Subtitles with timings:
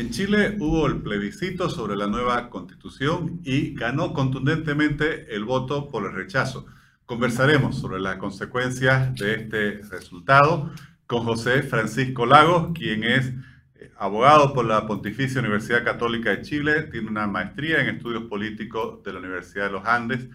[0.00, 6.06] En Chile hubo el plebiscito sobre la nueva constitución y ganó contundentemente el voto por
[6.06, 6.64] el rechazo.
[7.04, 10.72] Conversaremos sobre las consecuencias de este resultado
[11.06, 13.34] con José Francisco Lagos, quien es
[13.74, 19.02] eh, abogado por la Pontificia Universidad Católica de Chile, tiene una maestría en estudios políticos
[19.04, 20.26] de la Universidad de los Andes,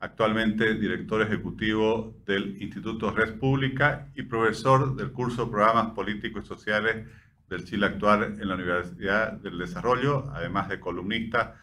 [0.00, 6.48] actualmente director ejecutivo del Instituto Red Pública y profesor del curso de Programas Políticos y
[6.48, 7.06] Sociales
[7.48, 11.56] del Chile Actual en la Universidad del Desarrollo, además de columnista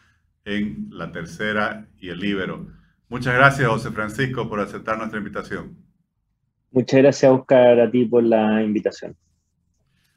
[0.45, 2.67] en La Tercera y El Libero.
[3.09, 5.77] Muchas gracias, José Francisco, por aceptar nuestra invitación.
[6.71, 9.15] Muchas gracias, Oscar, a ti por la invitación.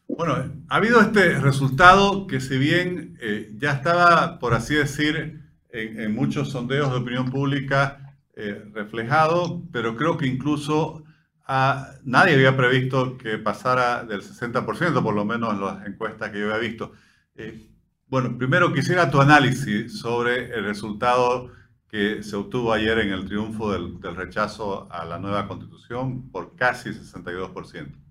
[0.07, 0.35] Bueno,
[0.69, 6.51] ha habido este resultado que si bien eh, ya estaba, por así decir, en, muchos
[6.51, 11.04] sondeos de opinión pública eh, reflejado, pero creo que incluso
[11.47, 16.47] nadie había previsto que pasara del 60%, por lo menos en las encuestas que yo
[16.47, 16.93] había visto.
[17.37, 17.69] Eh,
[18.07, 21.51] bueno, primero quisiera tu análisis sobre el resultado
[21.89, 26.57] que se obtuvo ayer en el triunfo del, del rechazo a la nueva constitución por
[26.57, 28.05] casi 62%.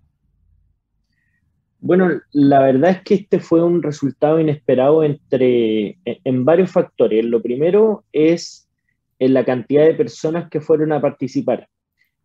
[1.85, 7.25] Bueno, la verdad es que este fue un resultado inesperado entre, en varios factores.
[7.25, 8.69] Lo primero es
[9.19, 11.67] en la cantidad de personas que fueron a participar.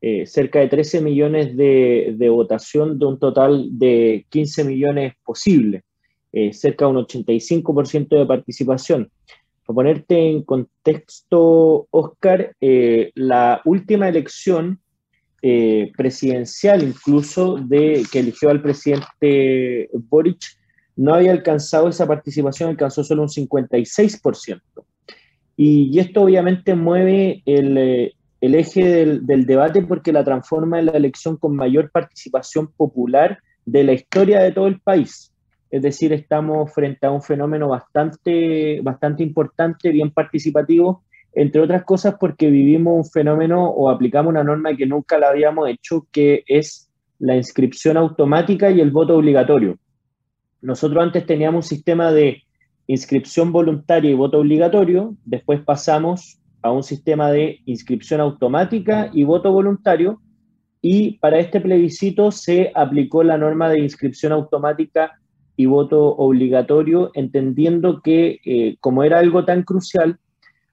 [0.00, 5.82] Eh, cerca de 13 millones de, votación de un total de 15 millones posible,
[6.32, 9.10] eh, cerca de un 85% de participación.
[9.66, 14.80] Para ponerte en contexto, Oscar, eh, la última elección
[15.40, 20.40] presidencial, incluso de que eligió al presidente Boric,
[20.96, 24.60] no había alcanzado esa participación, alcanzó solo un 56%.
[25.56, 30.92] Y, y esto obviamente mueve el, el eje del, debate porque la transforma en la
[30.92, 35.32] elección con mayor participación popular de la historia de todo el país.
[35.70, 41.02] Es decir, estamos frente a un fenómeno bastante, bastante importante, bien participativo,
[41.34, 45.68] entre otras cosas porque vivimos un fenómeno o aplicamos una norma que nunca la habíamos
[45.68, 49.78] hecho, que es la inscripción automática y el voto obligatorio.
[50.62, 52.42] Nosotros antes teníamos un sistema de
[52.86, 59.52] inscripción voluntaria y voto obligatorio, después pasamos a un sistema de inscripción automática y voto
[59.52, 60.20] voluntario,
[60.80, 65.18] y para este plebiscito se aplicó la norma de inscripción automática
[65.56, 70.18] y voto obligatorio, entendiendo que eh, como era algo tan crucial,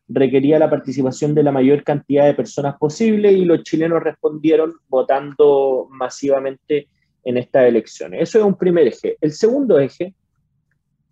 [0.07, 5.88] requería la participación de la mayor cantidad de personas posible y los chilenos respondieron votando
[5.90, 6.88] masivamente
[7.23, 8.22] en estas elecciones.
[8.22, 9.17] Eso es un primer eje.
[9.19, 10.13] El segundo eje,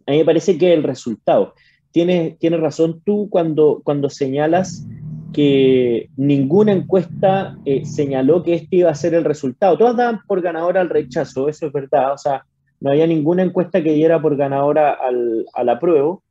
[0.06, 1.56] a mí me parece que el resultado
[1.94, 4.86] tienes, razón tú cuando, cuando señalas
[5.32, 9.78] que ninguna encuesta eh, señaló que este iba a ser el resultado.
[9.78, 12.14] Todas daban por ganadora al rechazo, eso es verdad.
[12.14, 12.46] O sea,
[12.82, 16.24] no había ninguna encuesta que diera por ganadora al, al apruebo,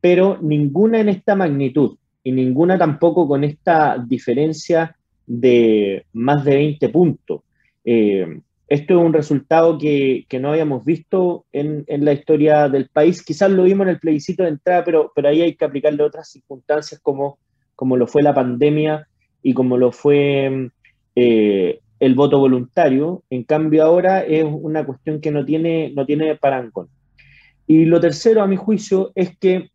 [0.00, 4.96] pero ninguna en esta magnitud y ninguna tampoco con esta diferencia
[5.26, 7.40] de más de 20 puntos.
[7.84, 8.40] Eh,
[8.72, 13.22] esto es un resultado que, no habíamos visto en, la historia del país.
[13.22, 16.30] Quizás lo vimos en el plebiscito de entrada, pero, pero ahí hay que aplicarle otras
[16.30, 17.38] circunstancias como,
[17.76, 19.06] como lo fue la pandemia
[19.42, 20.70] y como lo fue
[21.14, 23.22] eh, el voto voluntario.
[23.28, 26.88] En cambio, ahora es una cuestión que no tiene, no tiene parangón.
[27.66, 29.70] Y lo tercero, a mi juicio, es que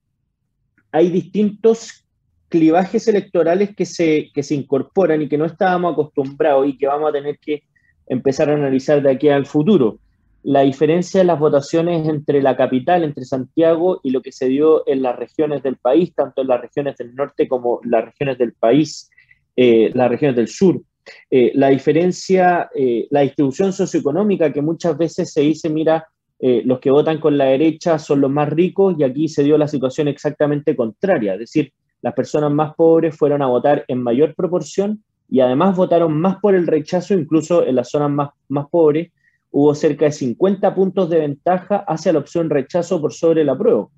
[0.91, 2.03] hay distintos
[2.50, 7.09] clivajes electorales que se, que se incorporan y que no estábamos acostumbrados y que vamos
[7.09, 7.62] a tener que
[8.07, 10.00] empezar a analizar de aquí al futuro.
[10.44, 14.88] La diferencia de las votaciones entre la capital, entre Santiago, y lo que se dio
[14.88, 18.53] en las regiones del país, tanto en las regiones del norte como las regiones del
[18.53, 19.09] país,
[19.56, 20.81] eh, las regiones del sur.
[21.29, 26.07] Eh, la diferencia, eh, la distribución socioeconómica que muchas veces se dice, mira,
[26.39, 29.68] los que votan con la derecha son los más ricos y aquí se dio la
[29.68, 35.03] situación exactamente contraria, es decir, las personas más pobres fueron a votar en mayor proporción
[35.30, 39.12] y además votaron más por el rechazo, incluso en las zonas más, más pobres,
[39.51, 43.92] hubo cerca de 50 puntos de ventaja hacia la opción rechazo por sobre el apruebo.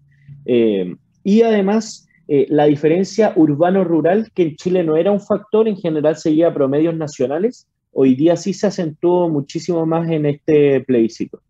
[0.45, 5.77] Eh, y además, eh, la diferencia urbano-rural, que en Chile no era un factor, en
[5.77, 11.41] general seguía promedios nacionales, hoy día sí se acentuó muchísimo más en este plebiscito.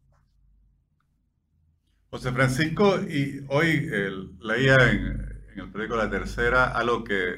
[2.09, 3.87] José Francisco, y hoy
[4.41, 7.33] leía en, en el periódico La Tercera algo que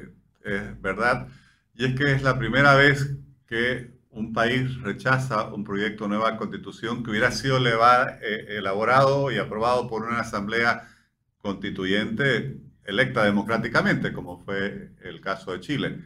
[0.45, 1.27] es verdad,
[1.73, 3.15] y es que es la primera vez
[3.47, 9.38] que un país rechaza un proyecto de nueva constitución que hubiera sido eh, elaborado y
[9.38, 10.88] aprobado por una asamblea
[11.41, 16.00] constituyente electa democráticamente, como fue el caso de Chile.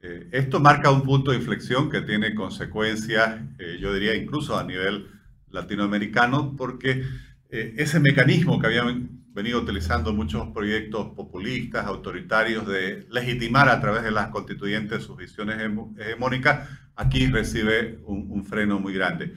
[0.00, 4.64] Eh, esto marca un punto de inflexión que tiene consecuencias, eh, yo diría incluso a
[4.64, 5.08] nivel
[5.50, 7.04] latinoamericano, porque
[7.50, 14.10] ese mecanismo que habían venido utilizando muchos proyectos populistas, autoritarios, de legitimar a través de
[14.10, 15.58] las constituyentes sus visiones
[15.98, 19.34] hegemónicas, aquí recibe un, freno muy grande.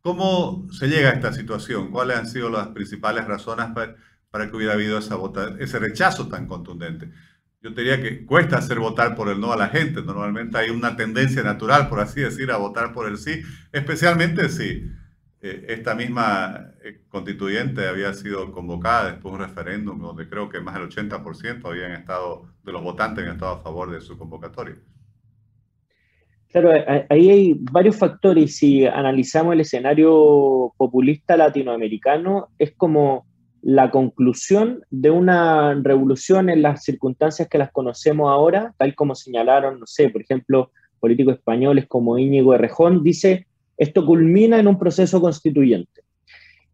[0.00, 1.90] ¿Cómo se llega a esta situación?
[1.90, 3.66] ¿Cuáles han sido las principales razones
[4.30, 5.16] para, que hubiera habido esa
[5.58, 7.10] ese rechazo tan contundente?
[7.60, 10.02] Yo diría que cuesta hacer votar por el no a la gente.
[10.02, 14.90] Normalmente hay una tendencia natural, por así decir, a votar por el sí, especialmente si
[15.42, 20.60] eh, esta misma eh, constituyente había sido convocada después de un referéndum donde creo que
[20.60, 24.76] más del 80% habían estado, de los votantes habían estado a favor de su convocatoria.
[26.52, 26.70] Claro,
[27.08, 28.56] ahí hay varios factores.
[28.56, 33.26] Si analizamos el escenario populista latinoamericano, es como
[33.62, 39.80] la conclusión de una revolución en las circunstancias que las conocemos ahora, tal como señalaron,
[39.80, 43.46] no sé, por ejemplo, políticos españoles como Íñigo Errejón, dice
[43.76, 46.02] esto culmina en un proceso constituyente.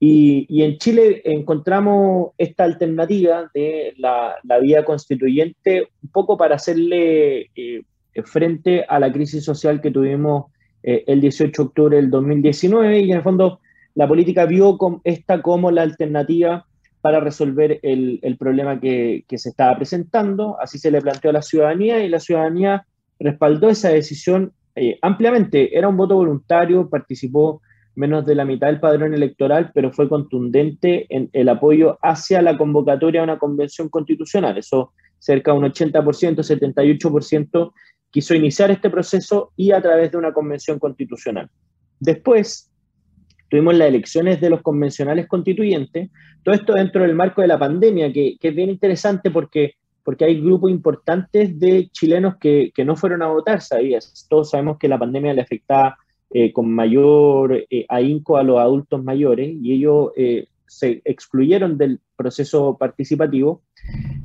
[0.00, 7.82] Y, en Chile encontramos esta alternativa de la, vía constituyente un poco para hacerle eh,
[8.24, 10.46] frente a la crisis social que tuvimos
[10.84, 13.60] eh, el 18 de octubre del 2019 y en el fondo
[13.94, 16.64] la política vio esta como la alternativa
[17.00, 20.56] para resolver el, problema que, se estaba presentando.
[20.60, 22.86] Así se le planteó a la ciudadanía y la ciudadanía
[23.18, 25.76] respaldó esa decisión eh, ampliamente.
[25.76, 27.60] Era un voto voluntario, participó
[27.94, 32.56] menos de la mitad del padrón electoral, pero fue contundente en el apoyo hacia la
[32.56, 34.56] convocatoria a una convención constitucional.
[34.56, 37.72] Eso cerca de un 80%, 78%
[38.10, 41.50] quiso iniciar este proceso y a través de una convención constitucional.
[41.98, 42.70] Después
[43.50, 46.10] tuvimos las elecciones de los convencionales constituyentes,
[46.44, 49.74] todo esto dentro del marco de la pandemia, que, que es bien interesante porque
[50.08, 54.26] porque hay grupos importantes de chilenos que, que no fueron a votar, ¿sabías?
[54.30, 55.98] Todos sabemos que la pandemia le afectaba
[56.30, 62.00] eh, con mayor eh, ahínco a los adultos mayores y ellos eh, se excluyeron del
[62.16, 63.60] proceso participativo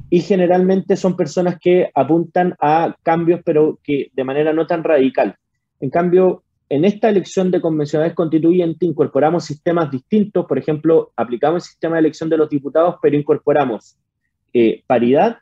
[0.09, 5.36] y generalmente son personas que apuntan a cambios pero que de manera no tan radical.
[5.81, 11.69] En cambio, en esta elección de convencionales constituyentes incorporamos sistemas distintos, por ejemplo, aplicamos el
[11.71, 13.97] sistema de elección de los diputados, pero incorporamos
[14.88, 15.39] paridad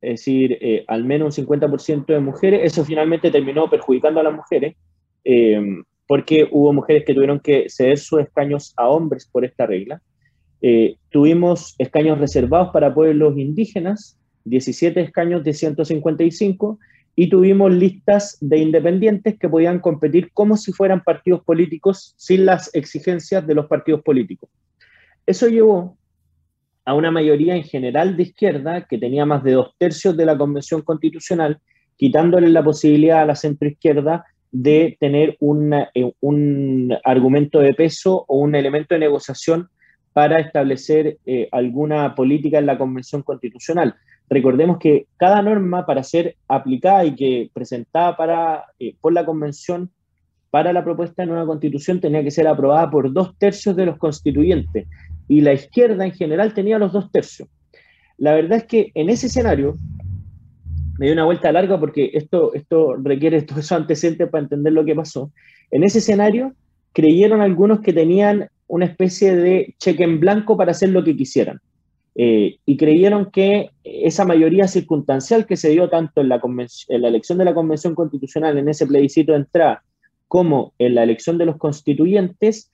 [0.00, 2.60] es decir, eh, al menos un 50% de mujeres.
[2.64, 4.76] Eso finalmente terminó perjudicando a las mujeres,
[5.24, 5.60] eh,
[6.06, 10.00] porque hubo mujeres que tuvieron que ceder sus escaños a hombres por esta regla.
[10.62, 16.78] Eh, tuvimos escaños reservados para pueblos indígenas, 17 escaños de 155,
[17.18, 22.72] y tuvimos listas de independientes que podían competir como si fueran partidos políticos sin las
[22.74, 24.50] exigencias de los partidos políticos.
[25.24, 25.96] Eso llevó
[26.86, 30.38] a una mayoría en general de izquierda que tenía más de dos tercios de la
[30.38, 31.58] Convención Constitucional,
[31.96, 35.36] quitándole la posibilidad a la centroizquierda de tener
[35.94, 39.68] eh, un argumento de peso o un elemento de negociación
[40.12, 43.96] para establecer eh, alguna política en la Convención Constitucional.
[44.30, 49.90] Recordemos que cada norma para ser aplicada y que presentada para, eh, por la Convención
[50.50, 53.98] para la propuesta de nueva Constitución tenía que ser aprobada por dos tercios de los
[53.98, 54.86] constituyentes
[55.28, 57.48] y la izquierda en general tenía los dos tercios.
[58.18, 59.76] La verdad es que en ese escenario,
[60.98, 64.84] me dio una vuelta larga porque esto, esto requiere todos esos antecedentes para entender lo
[64.84, 65.30] que pasó.
[65.70, 66.54] En ese escenario,
[66.92, 71.60] creyeron algunos que tenían una especie de cheque en blanco para hacer lo que quisieran.
[72.18, 76.40] Eh, y creyeron que esa mayoría circunstancial que se dio tanto en la,
[76.88, 79.82] en la elección de la Convención Constitucional, en ese plebiscito de entrada,
[80.26, 82.72] como en la elección de los constituyentes,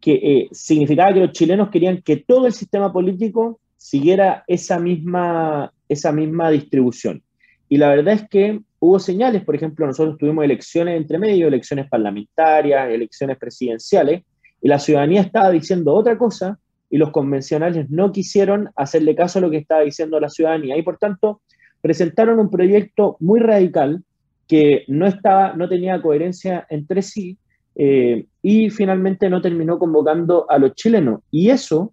[0.00, 5.72] que eh, significaba que los chilenos querían que todo el sistema político siguiera esa misma,
[5.88, 7.22] esa misma distribución.
[7.68, 11.88] Y la verdad es que hubo señales, por ejemplo, nosotros tuvimos elecciones entre medio, elecciones
[11.88, 14.22] parlamentarias, elecciones presidenciales,
[14.60, 19.42] y la ciudadanía estaba diciendo otra cosa y los convencionales no quisieron hacerle caso a
[19.42, 21.40] lo que estaba diciendo la ciudadanía y por tanto
[21.80, 24.02] presentaron un proyecto muy radical
[24.48, 27.38] que no, estaba, no tenía coherencia entre sí
[27.78, 31.20] eh, y finalmente no terminó convocando a los chilenos.
[31.30, 31.92] Y eso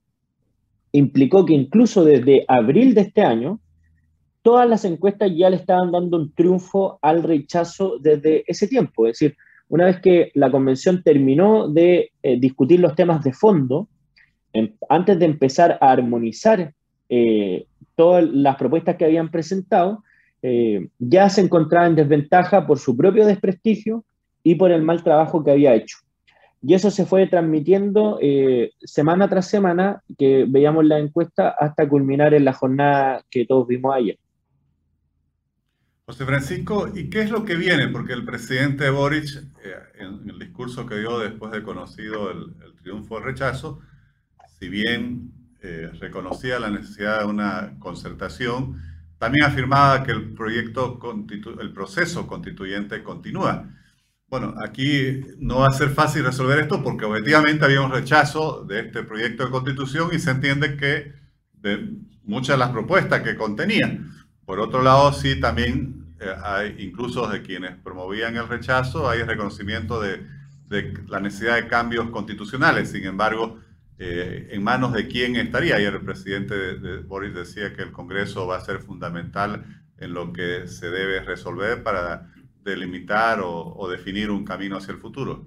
[0.93, 3.59] implicó que incluso desde abril de este año,
[4.41, 9.07] todas las encuestas ya le estaban dando un triunfo al rechazo desde ese tiempo.
[9.07, 9.35] Es decir,
[9.67, 13.89] una vez que la convención terminó de eh, discutir los temas de fondo,
[14.87, 16.75] antes de empezar a armonizar
[17.09, 20.03] eh, todas las propuestas que habían presentado,
[20.99, 24.03] ya se encontraba en desventaja por su propio desprestigio,
[24.43, 25.97] y por el mal trabajo que había hecho.
[26.65, 32.33] Y eso se fue transmitiendo eh, semana tras semana, que veíamos la encuesta, hasta culminar
[32.33, 34.17] en la jornada que todos vimos ayer.
[36.05, 37.89] José Francisco, ¿y qué es lo que viene?
[37.89, 39.25] Porque el presidente Boric,
[39.63, 43.79] eh, en, el discurso que dio después de conocido el, triunfo del rechazo,
[44.59, 45.31] si bien
[45.61, 48.81] eh, reconocía la necesidad de una concertación,
[49.17, 50.99] también afirmaba que el proyecto,
[51.61, 53.69] el proceso constituyente continúa.
[54.33, 58.79] Bueno, aquí no va a ser fácil resolver esto porque objetivamente había un rechazo de
[58.79, 61.13] este proyecto de constitución y se entiende que
[61.61, 61.91] de
[62.23, 63.99] muchas de las propuestas que contenía.
[64.43, 70.01] Por otro lado, sí, también eh, hay, incluso de quienes promovían el rechazo, hay reconocimiento
[70.01, 70.25] de,
[71.09, 72.89] la necesidad de cambios constitucionales.
[72.89, 73.59] Sin embargo,
[73.99, 75.75] eh, en manos de quién estaría.
[75.75, 79.63] Ayer el presidente de, Boris decía que el Congreso va a ser fundamental
[79.99, 85.45] en lo que se debe resolver para delimitar o, definir un camino hacia el futuro.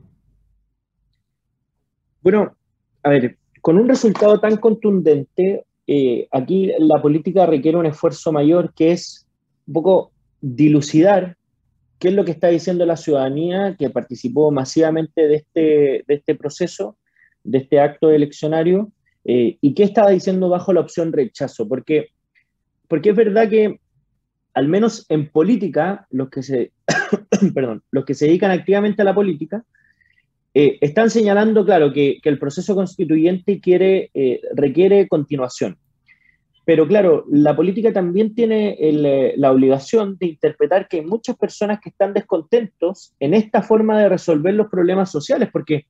[2.23, 2.57] Bueno,
[3.03, 8.75] a ver, con un resultado tan contundente, eh, aquí la política requiere un esfuerzo mayor
[8.75, 9.27] que es
[9.67, 11.37] un poco dilucidar
[11.99, 15.61] qué es lo que está diciendo la ciudadanía que participó masivamente de este,
[16.07, 16.97] de este proceso
[17.47, 18.93] de este acto eleccionario
[19.25, 22.09] eh, y qué estaba diciendo bajo la opción rechazo, porque,
[22.89, 23.81] porque es verdad que
[24.57, 26.73] al menos en política, los que se,
[27.55, 29.63] perdón, los que se dedican activamente a la política,
[30.55, 35.77] eh, están señalando, claro, que, el proceso constituyente eh, requiere continuación.
[36.65, 38.77] Pero claro, la política también tiene
[39.37, 44.09] la obligación de interpretar que hay muchas personas que están descontentos en esta forma de
[44.09, 45.85] resolver los problemas sociales, porque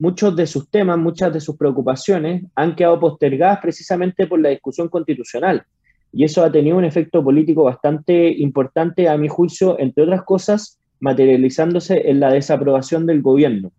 [0.00, 4.88] muchos de sus temas, muchas de sus preocupaciones han quedado postergadas precisamente por la discusión
[4.88, 5.64] constitucional.
[6.12, 10.80] Y eso ha tenido un efecto político bastante importante, a mi juicio, entre otras cosas,
[10.98, 13.72] materializándose en la desaprobación del gobierno.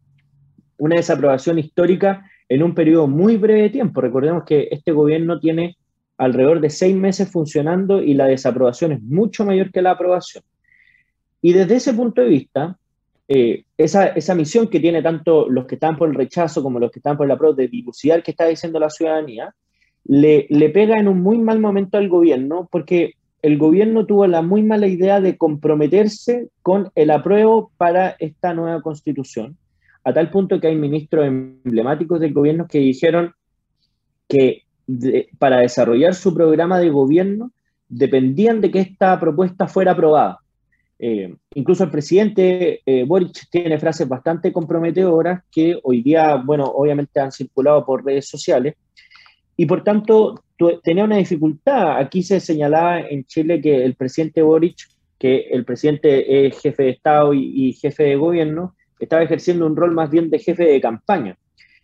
[0.77, 4.01] Una desaprobación histórica en un periodo muy breve de tiempo.
[4.01, 5.77] Recordemos que este gobierno tiene
[6.17, 10.43] alrededor de seis meses funcionando y la desaprobación es mucho mayor que la aprobación.
[11.41, 12.77] Y desde ese punto de vista,
[13.27, 16.99] eh, esa, misión que tiene tanto los que están por el rechazo como los que
[16.99, 19.55] están por la pro de dilucidar que está diciendo la ciudadanía,
[20.05, 24.63] le, pega en un muy mal momento al gobierno porque el gobierno tuvo la muy
[24.63, 29.57] mala idea de comprometerse con el apruebo para esta nueva constitución,
[30.03, 33.33] a tal punto que hay ministros emblemáticos del gobierno que dijeron
[34.27, 34.63] que
[35.39, 37.51] para desarrollar su programa de gobierno
[37.87, 40.39] dependían de que esta propuesta fuera aprobada.
[41.03, 47.19] Eh, incluso el presidente eh, Boric tiene frases bastante comprometedoras que hoy día, bueno, obviamente
[47.19, 48.75] han circulado por redes sociales
[49.61, 50.43] y por tanto
[50.83, 51.99] tenía una dificultad.
[51.99, 54.89] Aquí se señalaba en Chile que el presidente Boric,
[55.19, 59.91] que el presidente es jefe de Estado y, jefe de gobierno, estaba ejerciendo un rol
[59.91, 61.37] más bien de jefe de campaña.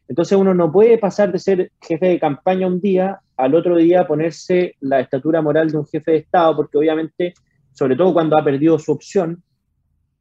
[0.08, 4.08] Entonces uno no puede pasar de ser jefe de campaña un día al otro día
[4.08, 7.36] ponerse la estatura moral de un jefe de Estado, porque obviamente
[7.74, 9.44] sobre todo cuando ha perdido su opción,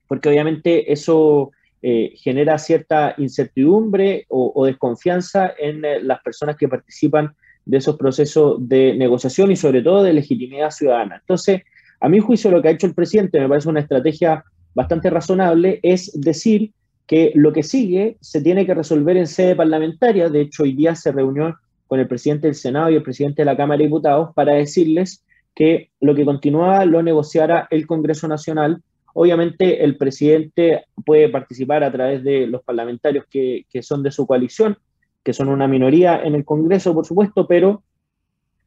[0.07, 7.35] porque obviamente eso eh, genera cierta incertidumbre o, desconfianza en eh, las personas que participan
[7.67, 11.17] de esos procesos de negociación y sobre todo de legitimidad ciudadana.
[11.17, 11.63] Entonces,
[12.01, 14.45] a mi juicio, lo que ha hecho el presidente me parece una estrategia
[14.75, 16.73] bastante razonable, es decir
[17.07, 20.29] que lo que sigue se tiene que resolver en sede parlamentaria.
[20.29, 21.57] De hecho, hoy día se reunió
[21.87, 25.25] con el presidente del Senado y el presidente de la Cámara de Diputados para decirles
[25.55, 28.83] que lo que continuaba lo negociara el Congreso Nacional.
[29.15, 34.77] Obviamente el presidente puede participar a través de los parlamentarios que, son de su coalición,
[35.27, 37.83] que son una minoría en el Congreso, por supuesto, pero,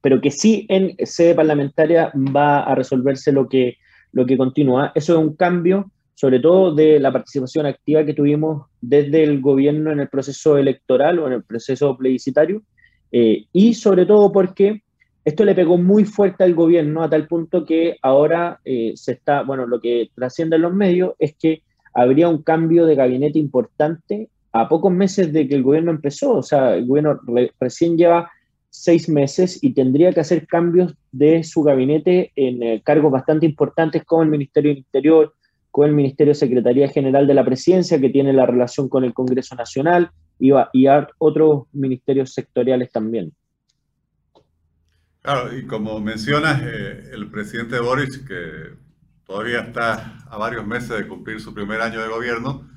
[0.01, 3.77] pero que sí en sede parlamentaria va a resolverse lo que,
[4.11, 4.91] lo que continúa.
[4.93, 9.93] Eso es un cambio, sobre todo de la participación activa que tuvimos desde el gobierno
[9.93, 12.61] en el proceso electoral o en el proceso plebiscitario,
[13.13, 14.83] eh, y sobre todo porque
[15.23, 19.43] esto le pegó muy fuerte al gobierno a tal punto que ahora eh, se está,
[19.43, 21.63] bueno, lo que trasciende en los medios es que
[21.93, 26.38] habría un cambio de gabinete importante a pocos meses de que el gobierno empezó.
[26.38, 27.20] O sea, el gobierno
[27.60, 28.32] recién lleva
[28.70, 34.03] seis meses y tendría que hacer cambios de su gabinete en eh, cargos bastante importantes
[34.06, 35.34] como el Ministerio del Interior,
[35.72, 39.13] con el Ministerio de Secretaría General de la Presidencia, que tiene la relación con el
[39.13, 40.88] Congreso Nacional, y, y
[41.18, 43.34] otros ministerios sectoriales también.
[45.22, 48.74] Claro, y como mencionas, eh, el presidente Boris, que
[49.25, 52.68] todavía está a varios meses de cumplir su primer año de gobierno,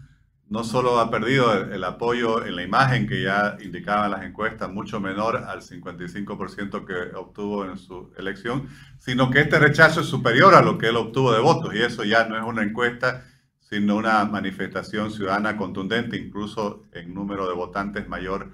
[0.52, 5.00] no solo ha perdido el, apoyo en la imagen que ya indicaban las encuestas, mucho
[5.00, 8.68] menor al 55% que obtuvo en su elección,
[8.98, 12.04] sino que este rechazo es superior a lo que él obtuvo de votos, y eso
[12.04, 13.24] ya no es una encuesta,
[13.60, 18.52] sino una manifestación ciudadana contundente, incluso en número de votantes mayor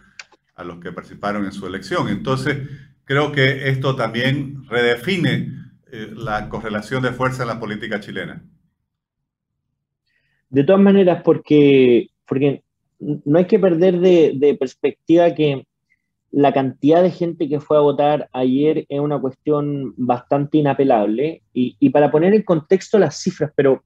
[0.55, 2.09] a los que participaron en su elección.
[2.09, 2.59] Entonces,
[3.07, 5.52] creo que esto también redefine
[5.90, 8.45] eh, la correlación de fuerza en la política chilena.
[10.50, 12.62] De todas maneras, porque, porque
[12.99, 15.67] no hay que perder de, perspectiva que
[16.31, 21.43] la cantidad de gente que fue a votar ayer es una cuestión bastante inapelable.
[21.52, 23.83] Y, para poner en contexto las cifras, pero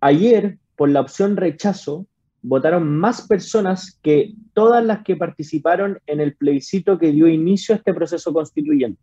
[0.00, 2.06] ayer, por la opción rechazo,
[2.42, 7.78] votaron más personas que todas las que participaron en el plebiscito que dio inicio a
[7.78, 9.00] este proceso constituyente.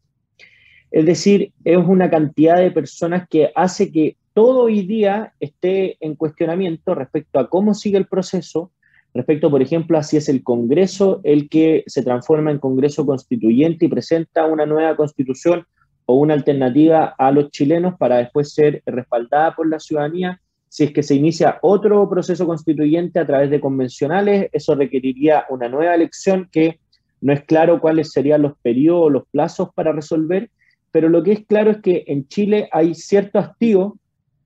[0.92, 6.16] Es decir, es una cantidad de personas que hace que todo hoy día esté en
[6.16, 8.72] cuestionamiento respecto a cómo sigue el proceso,
[9.14, 13.86] respecto, por ejemplo, a si es el Congreso el que se transforma en Congreso Constituyente
[13.86, 15.66] y presenta una nueva constitución
[16.06, 20.42] o una alternativa a los chilenos para después ser respaldada por la ciudadanía.
[20.68, 25.70] Si es que se inicia otro proceso constituyente a través de convencionales, eso requeriría una
[25.70, 26.80] nueva elección que
[27.22, 30.50] no es claro cuáles serían los periodos los plazos para resolver,
[30.92, 33.98] pero lo que es claro es que en Chile hay cierto hastío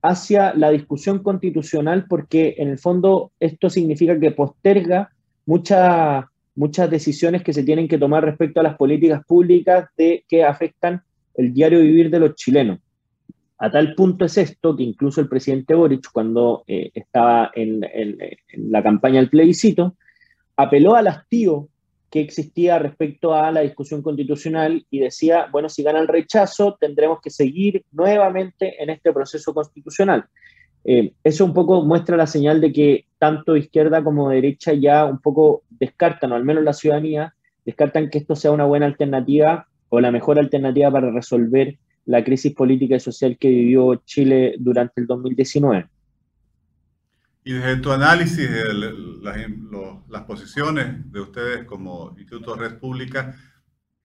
[0.04, 5.10] hacia la discusión constitucional porque en el fondo esto significa que posterga
[5.46, 10.44] muchas muchas decisiones que se tienen que tomar respecto a las políticas públicas de, que
[10.44, 11.02] afectan
[11.34, 12.78] el diario vivir de los chilenos.
[13.58, 18.18] A tal punto es esto que incluso el presidente Boric, cuando eh, estaba en, en,
[18.70, 19.96] la campaña del plebiscito,
[20.54, 21.68] apeló al hastío
[22.14, 27.18] que existía respecto a la discusión constitucional y decía, bueno, si gana el rechazo, tendremos
[27.20, 30.24] que seguir nuevamente en este proceso constitucional.
[30.84, 35.18] Eh, eso un poco muestra la señal de que tanto izquierda como derecha ya un
[35.18, 39.98] poco descartan, o al menos la ciudadanía, descartan que esto sea una buena alternativa o
[39.98, 45.08] la mejor alternativa para resolver la crisis política y social que vivió Chile durante el
[45.08, 45.88] 2019.
[47.46, 48.72] Y desde tu análisis de
[50.08, 53.36] las, posiciones de ustedes como Instituto Red Pública,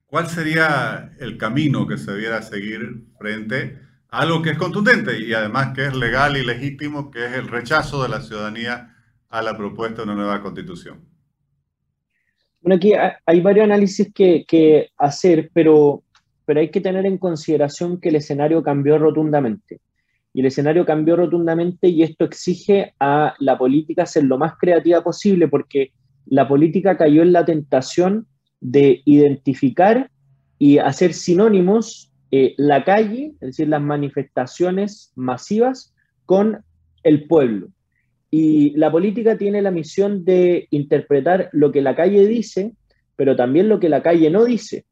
[0.04, 3.78] ¿cuál sería el camino que se debiera seguir frente
[4.10, 7.48] a algo que es contundente y además que es legal y legítimo, que es el
[7.48, 8.94] rechazo de la ciudadanía
[9.30, 11.00] a la propuesta de una nueva constitución?
[12.60, 12.92] Bueno, aquí
[13.24, 16.02] hay varios análisis que, que hacer, pero,
[16.44, 19.80] pero hay que tener en consideración que el escenario cambió rotundamente
[20.32, 25.02] y el escenario cambió rotundamente y esto exige a la política ser lo más creativa
[25.02, 25.92] posible porque
[26.26, 28.26] la política cayó en la tentación
[28.60, 30.10] de identificar
[30.58, 35.92] y hacer sinónimos eh, la calle, es decir, las manifestaciones masivas
[36.26, 36.62] con
[37.02, 37.68] el pueblo.
[38.30, 42.74] Y la política tiene la misión de interpretar lo que la calle dice,
[43.16, 44.84] pero también lo que la calle no dice.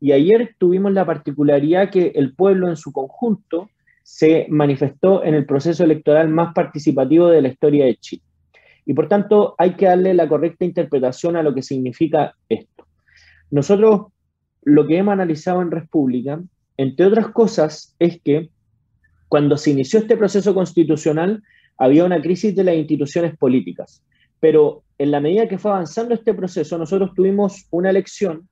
[0.00, 3.70] Y ayer tuvimos la particularidad que el pueblo en su conjunto
[4.02, 8.22] se manifestó en el proceso electoral más participativo de la historia de Chile.
[8.86, 12.86] Y por tanto hay que darle la correcta interpretación a lo que significa esto.
[13.50, 14.06] Nosotros
[14.62, 16.40] lo que hemos analizado en República,
[16.76, 18.50] entre otras cosas, es que
[19.28, 21.42] cuando se inició este proceso constitucional
[21.78, 24.02] había una crisis de las instituciones políticas,
[24.40, 28.48] pero en la medida que fue avanzando este proceso, nosotros tuvimos una elección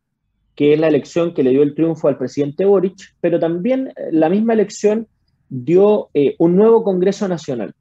[0.54, 4.28] que es la elección que le dio el triunfo al presidente Boric, pero también la
[4.28, 5.06] misma elección
[5.48, 7.72] dio eh, un nuevo Congreso Nacional.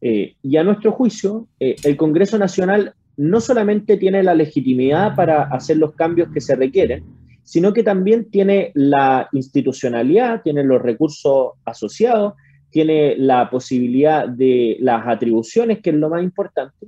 [0.00, 5.44] Eh, y a nuestro juicio, eh, el Congreso Nacional no solamente tiene la legitimidad para
[5.44, 7.04] hacer los cambios que se requieren,
[7.42, 12.34] sino que también tiene la institucionalidad, tiene los recursos asociados,
[12.70, 16.86] tiene la posibilidad de las atribuciones, que es lo más importante,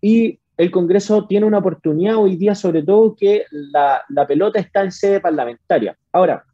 [0.00, 4.82] y el Congreso tiene una oportunidad hoy día, sobre todo, que la, la pelota está
[4.82, 5.96] en sede parlamentaria.
[6.12, 6.44] Ahora,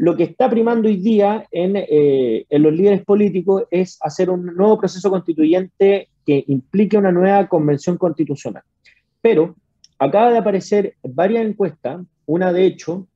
[0.00, 4.78] lo que está primando hoy día eh, en, los líderes políticos es hacer un nuevo
[4.78, 8.62] proceso constituyente que implique una nueva convención constitucional.
[9.20, 9.56] Pero
[9.98, 13.08] acaba de aparecer varias encuestas, una de hecho,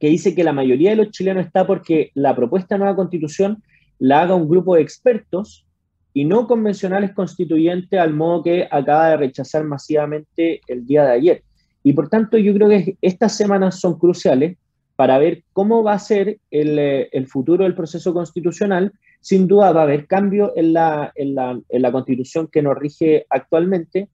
[0.00, 3.62] que dice que la mayoría de los chilenos está porque la propuesta de nueva constitución
[3.98, 5.66] la haga un grupo de expertos
[6.14, 11.42] y no convencionales constituyentes al modo que acaba de rechazar masivamente el día de ayer.
[11.82, 14.56] Y por tanto yo creo que estas semanas son cruciales
[14.96, 18.92] para ver cómo va a ser eh, el, futuro del proceso constitucional.
[19.20, 22.76] Sin duda va a haber cambio en la, en, la, en la constitución que nos
[22.76, 24.08] rige actualmente,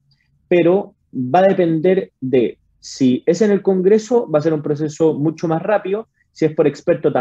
[0.47, 5.13] pero va a depender de si es en el Congreso, va a ser un proceso
[5.13, 7.11] mucho más rápido, si es por experto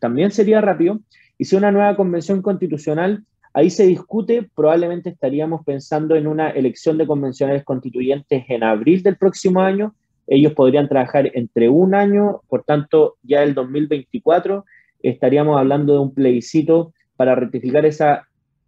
[0.00, 1.00] también sería rápido,
[1.38, 6.98] y si una nueva convención constitucional, ahí se discute, probablemente estaríamos pensando en una elección
[6.98, 9.94] de convencionales constituyentes en abril del próximo año,
[10.26, 14.64] ellos podrían trabajar entre un año, por tanto, ya el 2024
[15.02, 18.26] estaríamos hablando de un plebiscito para rectificar esa,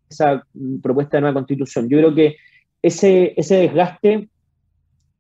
[0.09, 0.45] esa
[0.83, 1.89] propuesta de nueva constitución.
[1.89, 2.37] Yo creo que
[2.83, 4.29] ese, ese desgaste,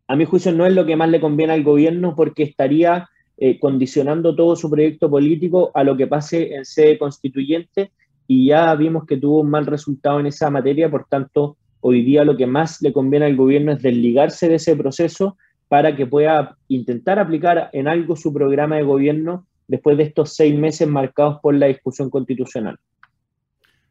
[0.06, 3.58] a mi juicio, no es lo que más le conviene al gobierno porque estaría eh,
[3.58, 7.92] condicionando todo su proyecto político a lo que pase en sede constituyente
[8.26, 12.24] y ya vimos que tuvo un mal resultado en esa materia, por tanto, hoy día
[12.24, 15.36] lo que más le conviene al gobierno es desligarse de ese proceso
[15.68, 20.58] para que pueda intentar aplicar en algo su programa de gobierno después de estos seis
[20.58, 22.78] meses marcados por la discusión constitucional.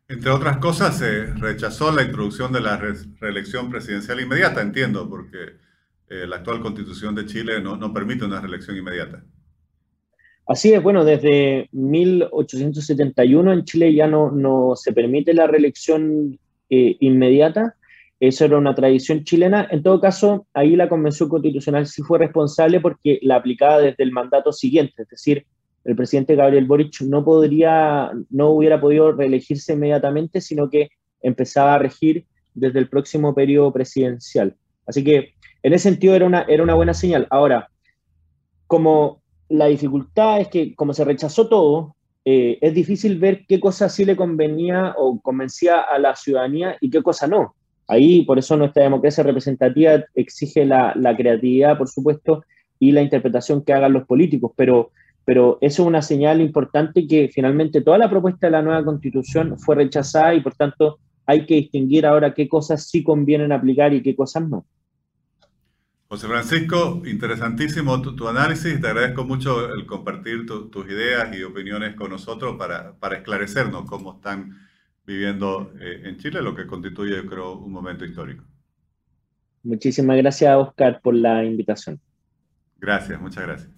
[0.09, 2.77] Entre otras cosas, se rechazó la introducción de la
[3.19, 5.57] reelección presidencial inmediata, entiendo, porque
[6.09, 9.23] eh, la actual constitución de Chile no, no, permite una reelección inmediata.
[10.47, 16.95] Así es, bueno, desde 1871 en Chile ya no, no se permite la reelección eh,
[17.01, 17.75] inmediata.
[18.19, 19.67] Eso era una tradición chilena.
[19.69, 24.11] En todo caso, ahí la Convención Constitucional sí fue responsable porque la aplicaba desde el
[24.11, 25.45] mandato siguiente, es decir,
[25.83, 30.89] el presidente Gabriel Boric no podría, no hubiera podido reelegirse inmediatamente, sino que
[31.21, 34.55] empezaba a regir desde el próximo periodo presidencial.
[34.85, 37.25] Así que en ese sentido era una, era una buena señal.
[37.29, 37.69] Ahora,
[38.67, 43.87] como la dificultad es que como se rechazó todo, eh, es difícil ver qué cosa
[43.87, 47.55] sí le convenía o convencía a la ciudadanía y qué cosa no.
[47.87, 52.43] Ahí, por eso nuestra democracia representativa exige la, creatividad, por supuesto,
[52.79, 54.91] y la interpretación que hagan los políticos, pero
[55.25, 59.59] pero eso es una señal importante que finalmente toda la propuesta de la nueva constitución
[59.59, 64.01] fue rechazada y por tanto hay que distinguir ahora qué cosas sí convienen aplicar y
[64.01, 64.65] qué cosas no.
[66.07, 68.79] José Francisco, interesantísimo tu, análisis.
[68.79, 74.53] Te agradezco mucho el compartir tus ideas y opiniones con nosotros para esclarecernos cómo están
[75.07, 78.43] viviendo eh, en Chile, lo que constituye, yo creo, un momento histórico.
[79.63, 81.99] Muchísimas gracias, Oscar, por la invitación.
[82.77, 83.69] Gracias, muchas gracias.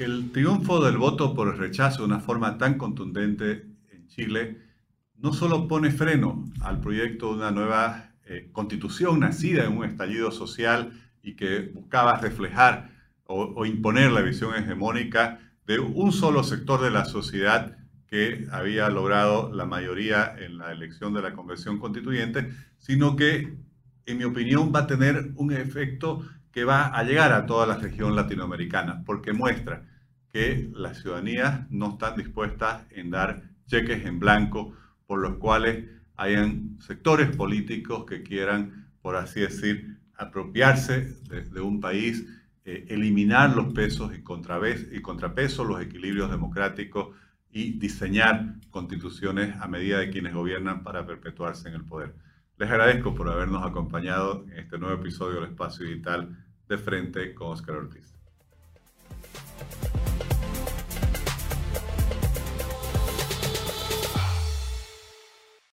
[0.00, 4.58] El triunfo del voto por el rechazo de una forma tan contundente en Chile
[5.18, 10.32] no solo pone freno al proyecto de una nueva eh, constitución nacida en un estallido
[10.32, 12.89] social y que buscaba reflejar
[13.30, 17.76] o, imponer la visión hegemónica de un solo sector de la sociedad
[18.08, 23.54] que había logrado la mayoría en la elección de la Convención Constituyente, sino que,
[24.06, 27.76] en mi opinión, va a tener un efecto que va a llegar a toda la
[27.76, 29.86] región latinoamericana, porque muestra
[30.32, 34.74] que las ciudadanías no están dispuestas en dar cheques en blanco
[35.06, 42.26] por los cuales hayan sectores políticos que quieran, por así decir, apropiarse de, un país,
[42.64, 47.16] eh, eliminar los pesos y, y contrapesos, los equilibrios democráticos
[47.52, 52.14] y diseñar constituciones a medida de quienes gobiernan para perpetuarse en el poder.
[52.58, 56.36] Les agradezco por habernos acompañado en este nuevo episodio del Espacio Digital
[56.68, 58.14] de Frente con Oscar Ortiz.